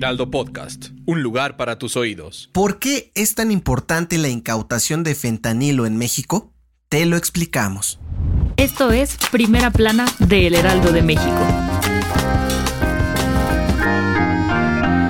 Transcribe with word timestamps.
Heraldo 0.00 0.30
Podcast, 0.30 0.86
un 1.04 1.22
lugar 1.22 1.58
para 1.58 1.78
tus 1.78 1.94
oídos. 1.94 2.48
¿Por 2.54 2.78
qué 2.78 3.12
es 3.14 3.34
tan 3.34 3.50
importante 3.50 4.16
la 4.16 4.30
incautación 4.30 5.02
de 5.02 5.14
fentanilo 5.14 5.84
en 5.84 5.98
México? 5.98 6.54
Te 6.88 7.04
lo 7.04 7.18
explicamos. 7.18 8.00
Esto 8.56 8.92
es 8.92 9.18
Primera 9.30 9.70
Plana 9.70 10.06
de 10.18 10.46
El 10.46 10.54
Heraldo 10.54 10.92
de 10.92 11.02
México. 11.02 11.46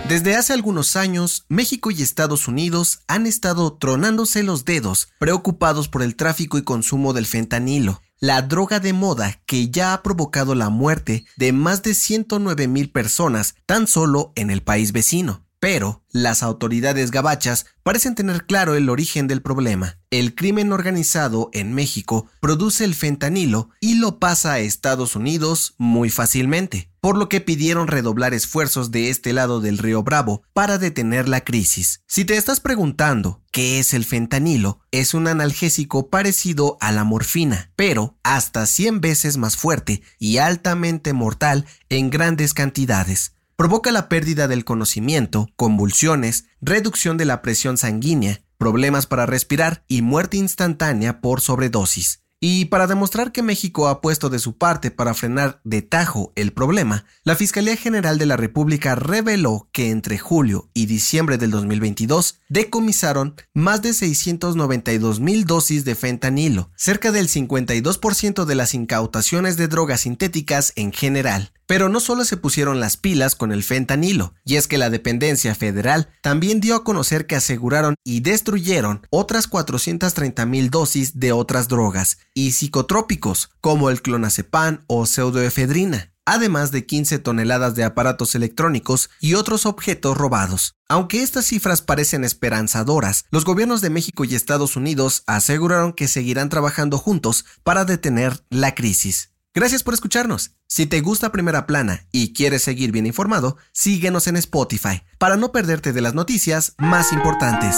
Desde 0.09 0.34
hace 0.34 0.55
algunos 0.55 0.97
años, 0.97 1.45
México 1.48 1.93
y 1.93 2.03
Estados 2.03 2.48
Unidos 2.48 3.03
han 3.07 3.29
estado 3.29 3.75
tronándose 3.75 4.43
los 4.43 4.65
dedos, 4.65 5.07
preocupados 5.20 5.87
por 5.87 6.03
el 6.03 6.17
tráfico 6.17 6.59
y 6.59 6.65
consumo 6.65 7.12
del 7.12 7.27
fentanilo 7.27 8.03
la 8.20 8.42
droga 8.42 8.80
de 8.80 8.92
moda 8.92 9.41
que 9.47 9.70
ya 9.70 9.95
ha 9.95 10.02
provocado 10.02 10.55
la 10.55 10.69
muerte 10.69 11.24
de 11.37 11.52
más 11.52 11.83
de 11.83 11.95
109 11.95 12.69
mil 12.69 12.91
personas 12.91 13.55
tan 13.65 13.87
solo 13.87 14.33
en 14.37 14.51
el 14.51 14.62
país 14.62 14.92
vecino. 14.92 15.47
Pero 15.58 16.03
las 16.11 16.42
autoridades 16.42 17.11
gabachas 17.11 17.67
parecen 17.83 18.14
tener 18.14 18.47
claro 18.47 18.77
el 18.77 18.89
origen 18.89 19.27
del 19.27 19.42
problema. 19.42 19.98
El 20.11 20.34
crimen 20.34 20.72
organizado 20.72 21.50
en 21.53 21.75
México 21.75 22.27
produce 22.41 22.84
el 22.84 22.95
fentanilo 22.95 23.70
y 23.80 23.97
lo 23.97 24.19
pasa 24.19 24.55
a 24.55 24.58
Estados 24.61 25.17
Unidos 25.17 25.75
muy 25.77 26.08
fácilmente, 26.08 26.89
por 27.01 27.17
lo 27.17 27.29
que 27.29 27.41
pidieron 27.41 27.87
redoblar 27.89 28.34
esfuerzos 28.34 28.91
de 28.91 29.11
este 29.11 29.33
lado 29.33 29.61
del 29.61 29.79
río 29.79 30.03
Bravo 30.03 30.43
para 30.53 30.79
detener 30.79 31.29
la 31.29 31.42
crisis. 31.42 32.03
Si 32.07 32.25
te 32.25 32.37
estás 32.37 32.61
preguntando 32.61 33.42
qué 33.53 33.79
es 33.79 33.95
el 33.95 34.05
fentanilo, 34.05 34.81
es 34.91 35.15
un 35.15 35.27
analgésico 35.27 36.11
parecido 36.11 36.77
a 36.81 36.92
la 36.92 37.05
morfina, 37.05 37.73
pero 37.77 38.19
hasta 38.23 38.67
100 38.67 39.01
veces 39.01 39.37
más 39.37 39.57
fuerte 39.57 40.03
y 40.19 40.39
altamente 40.39 41.12
mortal 41.12 41.67
en 41.89 42.11
grandes 42.11 42.55
cantidades 42.55 43.35
provoca 43.61 43.92
la 43.92 44.09
pérdida 44.09 44.48
del 44.48 44.64
conocimiento, 44.64 45.51
convulsiones, 45.55 46.47
reducción 46.62 47.19
de 47.19 47.27
la 47.27 47.42
presión 47.42 47.77
sanguínea, 47.77 48.41
problemas 48.57 49.05
para 49.05 49.27
respirar 49.27 49.85
y 49.87 50.01
muerte 50.01 50.39
instantánea 50.39 51.20
por 51.20 51.42
sobredosis. 51.42 52.23
Y 52.42 52.64
para 52.66 52.86
demostrar 52.86 53.33
que 53.33 53.42
México 53.42 53.86
ha 53.86 54.00
puesto 54.00 54.30
de 54.30 54.38
su 54.38 54.56
parte 54.56 54.91
para 54.91 55.12
frenar 55.12 55.60
de 55.62 55.83
tajo 55.83 56.33
el 56.36 56.55
problema, 56.55 57.05
la 57.22 57.36
Fiscalía 57.36 57.77
General 57.77 58.16
de 58.16 58.24
la 58.24 58.38
República 58.38 58.94
reveló 58.94 59.69
que 59.72 59.91
entre 59.91 60.16
julio 60.16 60.70
y 60.72 60.86
diciembre 60.86 61.36
del 61.36 61.50
2022 61.50 62.41
decomisaron 62.48 63.34
más 63.52 63.83
de 63.83 63.92
692 63.92 65.20
mil 65.20 65.44
dosis 65.44 65.84
de 65.84 65.94
fentanilo, 65.94 66.70
cerca 66.77 67.12
del 67.12 67.28
52% 67.28 68.46
de 68.46 68.55
las 68.55 68.72
incautaciones 68.72 69.58
de 69.58 69.68
drogas 69.68 70.00
sintéticas 70.00 70.72
en 70.77 70.92
general. 70.92 71.52
Pero 71.71 71.89
no 71.89 72.01
solo 72.01 72.25
se 72.25 72.37
pusieron 72.37 72.81
las 72.81 72.97
pilas 72.97 73.37
con 73.37 73.53
el 73.53 73.63
fentanilo, 73.63 74.35
y 74.45 74.57
es 74.57 74.67
que 74.67 74.77
la 74.77 74.91
dependencia 74.91 75.55
federal 75.55 76.09
también 76.21 76.61
dio 76.61 76.75
a 76.75 76.83
conocer 76.83 77.29
que 77.29 77.37
aseguraron 77.37 77.95
y 78.03 78.23
destruyeron 78.23 79.07
otras 79.08 79.47
430 79.47 80.47
mil 80.47 80.70
dosis 80.70 81.20
de 81.20 81.30
otras 81.30 81.69
drogas 81.69 82.19
y 82.35 82.51
psicotrópicos, 82.51 83.51
como 83.61 83.89
el 83.89 84.03
clonazepam 84.03 84.83
o 84.89 85.07
pseudoefedrina 85.07 86.11
además 86.27 86.70
de 86.70 86.86
15 86.86 87.19
toneladas 87.19 87.75
de 87.75 87.83
aparatos 87.83 88.35
electrónicos 88.36 89.11
y 89.20 89.35
otros 89.35 89.67
objetos 89.67 90.17
robados. 90.17 90.77
Aunque 90.89 91.23
estas 91.23 91.47
cifras 91.47 91.83
parecen 91.83 92.23
esperanzadoras, 92.25 93.25
los 93.30 93.45
gobiernos 93.45 93.80
de 93.80 93.91
México 93.91 94.25
y 94.25 94.35
Estados 94.35 94.77
Unidos 94.77 95.25
aseguraron 95.27 95.92
que 95.92 96.07
seguirán 96.09 96.48
trabajando 96.48 96.98
juntos 96.98 97.45
para 97.64 97.85
detener 97.85 98.45
la 98.48 98.77
crisis. 98.77 99.30
Gracias 99.52 99.83
por 99.83 99.94
escucharnos. 99.94 100.52
Si 100.68 100.86
te 100.86 101.00
gusta 101.00 101.33
Primera 101.33 101.66
Plana 101.66 102.06
y 102.12 102.33
quieres 102.33 102.62
seguir 102.62 102.92
bien 102.92 103.06
informado, 103.06 103.56
síguenos 103.72 104.28
en 104.28 104.36
Spotify 104.36 105.02
para 105.18 105.36
no 105.36 105.50
perderte 105.50 105.92
de 105.92 106.00
las 106.00 106.14
noticias 106.14 106.74
más 106.78 107.12
importantes. 107.12 107.77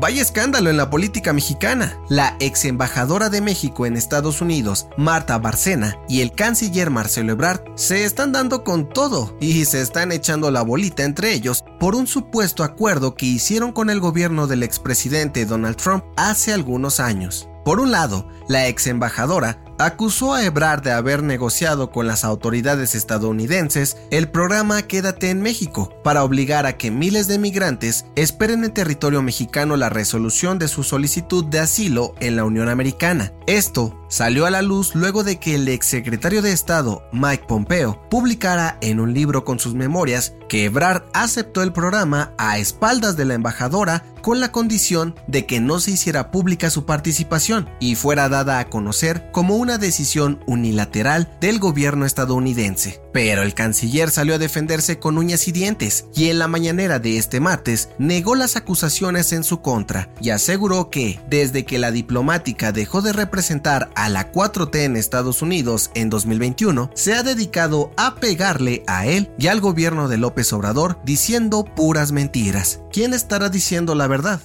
Vaya 0.00 0.22
escándalo 0.22 0.70
en 0.70 0.78
la 0.78 0.88
política 0.88 1.34
mexicana. 1.34 2.00
La 2.08 2.34
ex 2.40 2.64
embajadora 2.64 3.28
de 3.28 3.42
México 3.42 3.84
en 3.84 3.98
Estados 3.98 4.40
Unidos, 4.40 4.86
Marta 4.96 5.36
Barcena, 5.36 5.98
y 6.08 6.22
el 6.22 6.32
canciller 6.32 6.88
Marcelo 6.88 7.32
Ebrard 7.32 7.60
se 7.74 8.04
están 8.04 8.32
dando 8.32 8.64
con 8.64 8.88
todo 8.88 9.36
y 9.42 9.62
se 9.66 9.82
están 9.82 10.10
echando 10.10 10.50
la 10.50 10.62
bolita 10.62 11.04
entre 11.04 11.34
ellos 11.34 11.62
por 11.78 11.94
un 11.94 12.06
supuesto 12.06 12.64
acuerdo 12.64 13.14
que 13.14 13.26
hicieron 13.26 13.72
con 13.72 13.90
el 13.90 14.00
gobierno 14.00 14.46
del 14.46 14.62
expresidente 14.62 15.44
Donald 15.44 15.76
Trump 15.76 16.02
hace 16.16 16.54
algunos 16.54 16.98
años. 16.98 17.46
Por 17.62 17.78
un 17.78 17.90
lado, 17.90 18.26
la 18.48 18.68
ex 18.68 18.86
embajadora 18.86 19.62
acusó 19.80 20.34
a 20.34 20.44
Ebrard 20.44 20.82
de 20.82 20.92
haber 20.92 21.22
negociado 21.22 21.90
con 21.90 22.06
las 22.06 22.24
autoridades 22.24 22.94
estadounidenses 22.94 23.96
el 24.10 24.28
programa 24.28 24.82
Quédate 24.82 25.30
en 25.30 25.40
México 25.40 25.94
para 26.04 26.22
obligar 26.22 26.66
a 26.66 26.76
que 26.76 26.90
miles 26.90 27.28
de 27.28 27.38
migrantes 27.38 28.04
esperen 28.14 28.62
en 28.64 28.74
territorio 28.74 29.22
mexicano 29.22 29.76
la 29.76 29.88
resolución 29.88 30.58
de 30.58 30.68
su 30.68 30.82
solicitud 30.82 31.46
de 31.46 31.60
asilo 31.60 32.14
en 32.20 32.36
la 32.36 32.44
Unión 32.44 32.68
Americana. 32.68 33.32
Esto 33.50 34.00
salió 34.06 34.46
a 34.46 34.50
la 34.50 34.62
luz 34.62 34.94
luego 34.94 35.24
de 35.24 35.40
que 35.40 35.56
el 35.56 35.66
exsecretario 35.66 36.40
de 36.40 36.52
Estado, 36.52 37.02
Mike 37.12 37.46
Pompeo, 37.48 38.00
publicara 38.08 38.78
en 38.80 39.00
un 39.00 39.12
libro 39.12 39.44
con 39.44 39.58
sus 39.58 39.74
memorias 39.74 40.34
que 40.48 40.66
Ebrard 40.66 41.02
aceptó 41.14 41.62
el 41.62 41.72
programa 41.72 42.32
a 42.38 42.58
espaldas 42.58 43.16
de 43.16 43.24
la 43.24 43.34
embajadora 43.34 44.04
con 44.20 44.38
la 44.38 44.52
condición 44.52 45.14
de 45.26 45.46
que 45.46 45.60
no 45.60 45.80
se 45.80 45.92
hiciera 45.92 46.30
pública 46.30 46.68
su 46.70 46.84
participación 46.84 47.70
y 47.80 47.94
fuera 47.94 48.28
dada 48.28 48.58
a 48.58 48.68
conocer 48.68 49.30
como 49.32 49.56
una 49.56 49.78
decisión 49.78 50.40
unilateral 50.46 51.30
del 51.40 51.58
gobierno 51.58 52.04
estadounidense. 52.04 53.00
Pero 53.12 53.42
el 53.42 53.54
canciller 53.54 54.10
salió 54.10 54.34
a 54.34 54.38
defenderse 54.38 54.98
con 54.98 55.16
uñas 55.16 55.48
y 55.48 55.52
dientes 55.52 56.04
y 56.14 56.28
en 56.28 56.38
la 56.38 56.48
mañanera 56.48 56.98
de 56.98 57.16
este 57.16 57.40
martes 57.40 57.88
negó 57.98 58.34
las 58.34 58.56
acusaciones 58.56 59.32
en 59.32 59.42
su 59.42 59.62
contra 59.62 60.10
y 60.20 60.30
aseguró 60.30 60.90
que 60.90 61.20
desde 61.28 61.64
que 61.64 61.78
la 61.78 61.90
diplomática 61.90 62.72
dejó 62.72 63.00
de 63.02 63.12
representar 63.12 63.39
a 63.96 64.08
la 64.10 64.32
4T 64.32 64.84
en 64.84 64.96
Estados 64.96 65.40
Unidos 65.40 65.90
en 65.94 66.10
2021, 66.10 66.90
se 66.94 67.14
ha 67.14 67.22
dedicado 67.22 67.90
a 67.96 68.16
pegarle 68.16 68.82
a 68.86 69.06
él 69.06 69.30
y 69.38 69.46
al 69.46 69.60
gobierno 69.60 70.08
de 70.08 70.18
López 70.18 70.52
Obrador 70.52 70.98
diciendo 71.04 71.64
puras 71.64 72.12
mentiras. 72.12 72.80
¿Quién 72.92 73.14
estará 73.14 73.48
diciendo 73.48 73.94
la 73.94 74.08
verdad? 74.08 74.42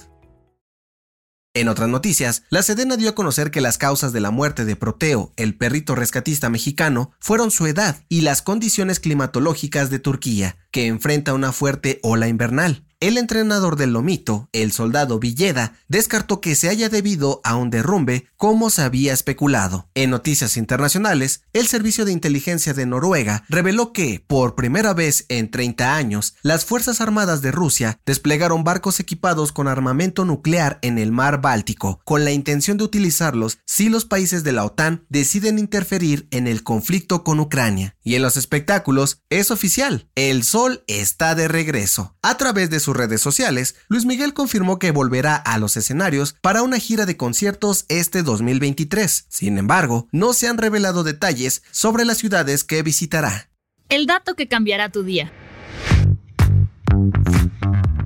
En 1.52 1.68
otras 1.68 1.88
noticias, 1.88 2.42
la 2.48 2.62
Sedena 2.62 2.96
dio 2.96 3.10
a 3.10 3.14
conocer 3.14 3.50
que 3.50 3.60
las 3.60 3.78
causas 3.78 4.12
de 4.12 4.20
la 4.20 4.30
muerte 4.30 4.64
de 4.64 4.76
Proteo, 4.76 5.32
el 5.36 5.56
perrito 5.56 5.94
rescatista 5.94 6.48
mexicano, 6.48 7.12
fueron 7.18 7.50
su 7.50 7.66
edad 7.66 7.96
y 8.08 8.22
las 8.22 8.42
condiciones 8.42 9.00
climatológicas 9.00 9.90
de 9.90 9.98
Turquía, 9.98 10.56
que 10.70 10.86
enfrenta 10.86 11.34
una 11.34 11.52
fuerte 11.52 11.98
ola 12.02 12.28
invernal. 12.28 12.84
El 12.98 13.18
entrenador 13.18 13.76
del 13.76 13.92
Lomito, 13.92 14.48
el 14.54 14.72
soldado 14.72 15.18
Villeda, 15.18 15.74
descartó 15.86 16.40
que 16.40 16.54
se 16.54 16.70
haya 16.70 16.88
debido 16.88 17.42
a 17.44 17.54
un 17.54 17.68
derrumbe 17.68 18.26
como 18.38 18.70
se 18.70 18.80
había 18.80 19.12
especulado. 19.12 19.90
En 19.94 20.08
noticias 20.08 20.56
internacionales, 20.56 21.42
el 21.52 21.66
Servicio 21.66 22.06
de 22.06 22.12
Inteligencia 22.12 22.72
de 22.72 22.86
Noruega 22.86 23.44
reveló 23.50 23.92
que, 23.92 24.24
por 24.26 24.54
primera 24.54 24.94
vez 24.94 25.26
en 25.28 25.50
30 25.50 25.94
años, 25.94 26.36
las 26.40 26.64
Fuerzas 26.64 27.02
Armadas 27.02 27.42
de 27.42 27.52
Rusia 27.52 28.00
desplegaron 28.06 28.64
barcos 28.64 28.98
equipados 28.98 29.52
con 29.52 29.68
armamento 29.68 30.24
nuclear 30.24 30.78
en 30.80 30.96
el 30.96 31.12
mar 31.12 31.42
Báltico, 31.42 32.00
con 32.04 32.24
la 32.24 32.32
intención 32.32 32.78
de 32.78 32.84
utilizarlos 32.84 33.58
si 33.66 33.90
los 33.90 34.06
países 34.06 34.42
de 34.42 34.52
la 34.52 34.64
OTAN 34.64 35.04
deciden 35.10 35.58
interferir 35.58 36.28
en 36.30 36.46
el 36.46 36.62
conflicto 36.62 37.24
con 37.24 37.40
Ucrania. 37.40 37.94
Y 38.02 38.14
en 38.14 38.22
los 38.22 38.38
espectáculos, 38.38 39.20
es 39.28 39.50
oficial, 39.50 40.08
el 40.14 40.44
sol 40.44 40.82
está 40.86 41.34
de 41.34 41.46
regreso. 41.46 42.16
A 42.22 42.38
través 42.38 42.70
de 42.70 42.86
sus 42.96 43.00
redes 43.00 43.20
sociales, 43.20 43.76
Luis 43.88 44.06
Miguel 44.06 44.32
confirmó 44.32 44.78
que 44.78 44.90
volverá 44.90 45.36
a 45.36 45.58
los 45.58 45.76
escenarios 45.76 46.34
para 46.40 46.62
una 46.62 46.78
gira 46.78 47.04
de 47.04 47.16
conciertos 47.16 47.84
este 47.88 48.22
2023. 48.22 49.26
Sin 49.28 49.58
embargo, 49.58 50.08
no 50.12 50.32
se 50.32 50.48
han 50.48 50.56
revelado 50.56 51.04
detalles 51.04 51.62
sobre 51.70 52.04
las 52.04 52.18
ciudades 52.18 52.64
que 52.64 52.82
visitará. 52.82 53.50
El 53.88 54.06
dato 54.06 54.34
que 54.34 54.48
cambiará 54.48 54.90
tu 54.90 55.02
día. 55.02 55.30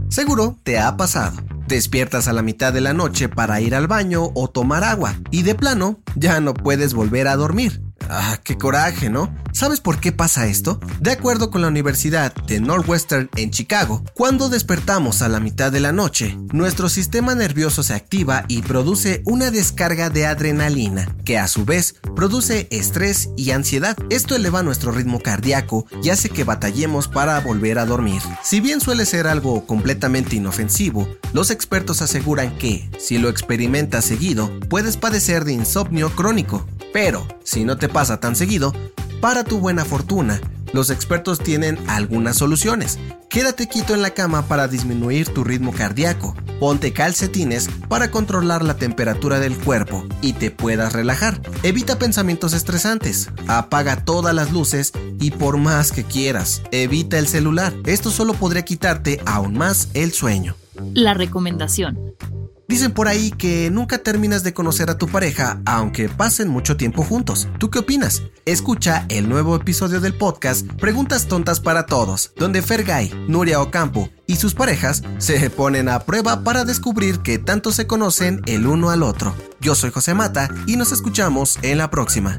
Seguro 0.08 0.58
te 0.64 0.78
ha 0.78 0.96
pasado. 0.96 1.40
Despiertas 1.68 2.26
a 2.26 2.32
la 2.32 2.42
mitad 2.42 2.72
de 2.72 2.80
la 2.80 2.92
noche 2.92 3.28
para 3.28 3.60
ir 3.60 3.76
al 3.76 3.86
baño 3.86 4.32
o 4.34 4.50
tomar 4.50 4.82
agua 4.82 5.14
y 5.30 5.42
de 5.42 5.54
plano 5.54 6.00
ya 6.16 6.40
no 6.40 6.52
puedes 6.52 6.94
volver 6.94 7.28
a 7.28 7.36
dormir. 7.36 7.80
Ah, 8.12 8.40
qué 8.42 8.58
coraje, 8.58 9.08
¿no? 9.08 9.32
¿Sabes 9.52 9.78
por 9.78 10.00
qué 10.00 10.10
pasa 10.10 10.48
esto? 10.48 10.80
De 11.00 11.12
acuerdo 11.12 11.52
con 11.52 11.62
la 11.62 11.68
Universidad 11.68 12.34
de 12.34 12.60
Northwestern 12.60 13.30
en 13.36 13.52
Chicago, 13.52 14.02
cuando 14.14 14.48
despertamos 14.48 15.22
a 15.22 15.28
la 15.28 15.38
mitad 15.38 15.70
de 15.70 15.78
la 15.78 15.92
noche, 15.92 16.36
nuestro 16.52 16.88
sistema 16.88 17.36
nervioso 17.36 17.84
se 17.84 17.94
activa 17.94 18.44
y 18.48 18.62
produce 18.62 19.22
una 19.26 19.52
descarga 19.52 20.10
de 20.10 20.26
adrenalina, 20.26 21.14
que 21.24 21.38
a 21.38 21.46
su 21.46 21.64
vez 21.64 21.94
produce 22.16 22.66
estrés 22.72 23.28
y 23.36 23.52
ansiedad. 23.52 23.96
Esto 24.10 24.34
eleva 24.34 24.64
nuestro 24.64 24.90
ritmo 24.90 25.20
cardíaco 25.20 25.86
y 26.02 26.10
hace 26.10 26.30
que 26.30 26.42
batallemos 26.42 27.06
para 27.06 27.38
volver 27.38 27.78
a 27.78 27.86
dormir. 27.86 28.22
Si 28.42 28.60
bien 28.60 28.80
suele 28.80 29.06
ser 29.06 29.28
algo 29.28 29.68
completamente 29.68 30.34
inofensivo, 30.34 31.06
los 31.32 31.52
expertos 31.52 32.02
aseguran 32.02 32.58
que, 32.58 32.90
si 32.98 33.18
lo 33.18 33.28
experimentas 33.28 34.04
seguido, 34.04 34.50
puedes 34.68 34.96
padecer 34.96 35.44
de 35.44 35.52
insomnio 35.52 36.10
crónico. 36.10 36.66
Pero, 36.92 37.26
si 37.44 37.64
no 37.64 37.76
te 37.76 37.88
pasa 37.88 38.20
tan 38.20 38.36
seguido, 38.36 38.72
para 39.20 39.44
tu 39.44 39.58
buena 39.58 39.84
fortuna, 39.84 40.40
los 40.72 40.90
expertos 40.90 41.40
tienen 41.40 41.78
algunas 41.88 42.36
soluciones. 42.36 42.98
Quédate 43.28 43.68
quieto 43.68 43.94
en 43.94 44.02
la 44.02 44.10
cama 44.10 44.46
para 44.48 44.66
disminuir 44.66 45.28
tu 45.28 45.44
ritmo 45.44 45.72
cardíaco. 45.72 46.34
Ponte 46.58 46.92
calcetines 46.92 47.68
para 47.88 48.10
controlar 48.10 48.64
la 48.64 48.76
temperatura 48.76 49.40
del 49.40 49.56
cuerpo 49.56 50.04
y 50.20 50.32
te 50.32 50.50
puedas 50.50 50.92
relajar. 50.92 51.40
Evita 51.62 51.98
pensamientos 51.98 52.52
estresantes. 52.52 53.30
Apaga 53.46 54.04
todas 54.04 54.34
las 54.34 54.52
luces 54.52 54.92
y 55.20 55.30
por 55.30 55.58
más 55.58 55.92
que 55.92 56.04
quieras, 56.04 56.62
evita 56.70 57.18
el 57.18 57.28
celular. 57.28 57.72
Esto 57.86 58.10
solo 58.10 58.34
podría 58.34 58.64
quitarte 58.64 59.20
aún 59.26 59.54
más 59.54 59.88
el 59.94 60.12
sueño. 60.12 60.56
La 60.94 61.14
recomendación. 61.14 61.98
Dicen 62.70 62.92
por 62.92 63.08
ahí 63.08 63.32
que 63.32 63.68
nunca 63.68 63.98
terminas 63.98 64.44
de 64.44 64.54
conocer 64.54 64.90
a 64.90 64.96
tu 64.96 65.08
pareja 65.08 65.60
aunque 65.66 66.08
pasen 66.08 66.48
mucho 66.48 66.76
tiempo 66.76 67.02
juntos. 67.02 67.48
¿Tú 67.58 67.68
qué 67.68 67.80
opinas? 67.80 68.22
Escucha 68.44 69.06
el 69.08 69.28
nuevo 69.28 69.56
episodio 69.56 70.00
del 70.00 70.14
podcast 70.14 70.70
Preguntas 70.74 71.26
Tontas 71.26 71.58
para 71.58 71.86
Todos, 71.86 72.32
donde 72.36 72.62
Fergay, 72.62 73.12
Nuria 73.26 73.60
Ocampo 73.60 74.08
y 74.28 74.36
sus 74.36 74.54
parejas 74.54 75.02
se 75.18 75.50
ponen 75.50 75.88
a 75.88 75.98
prueba 75.98 76.44
para 76.44 76.64
descubrir 76.64 77.18
que 77.22 77.38
tanto 77.38 77.72
se 77.72 77.88
conocen 77.88 78.40
el 78.46 78.68
uno 78.68 78.90
al 78.90 79.02
otro. 79.02 79.34
Yo 79.60 79.74
soy 79.74 79.90
José 79.90 80.14
Mata 80.14 80.48
y 80.68 80.76
nos 80.76 80.92
escuchamos 80.92 81.58
en 81.62 81.78
la 81.78 81.90
próxima. 81.90 82.38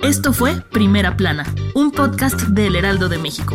Esto 0.00 0.32
fue 0.32 0.62
Primera 0.72 1.18
Plana, 1.18 1.44
un 1.74 1.90
podcast 1.92 2.40
del 2.40 2.74
Heraldo 2.74 3.10
de 3.10 3.18
México. 3.18 3.54